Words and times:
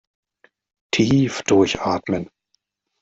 Tief 0.91 1.43
durchatmen! 1.43 2.27